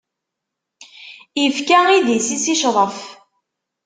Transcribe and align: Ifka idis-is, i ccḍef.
Ifka 1.45 1.79
idis-is, 1.97 2.45
i 2.53 2.55
ccḍef. 2.61 2.97